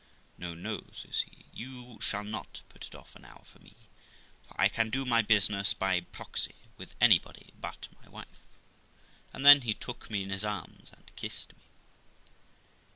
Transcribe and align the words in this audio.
'No, 0.35 0.55
no', 0.55 0.85
says 0.93 1.25
he; 1.29 1.45
'you 1.53 1.99
shall 2.01 2.23
not 2.23 2.61
put 2.69 2.85
it 2.87 2.95
off 2.95 3.15
an 3.15 3.23
hour 3.23 3.43
for 3.45 3.59
me, 3.59 3.75
for 4.41 4.59
I 4.59 4.67
can 4.67 4.89
do 4.89 5.05
my 5.05 5.21
business 5.21 5.75
by 5.75 5.99
proxy 6.01 6.55
with 6.75 6.95
anybody 6.99 7.53
but 7.61 7.87
my 8.01 8.09
wife.' 8.09 8.41
And 9.31 9.45
then 9.45 9.61
he 9.61 9.75
took 9.75 10.09
me 10.09 10.23
in 10.23 10.31
his 10.31 10.43
arms 10.43 10.91
and 10.91 11.15
kissed 11.15 11.55
me. 11.55 11.65